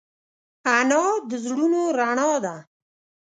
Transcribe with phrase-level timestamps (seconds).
[0.77, 2.55] انا د زړونو رڼا ده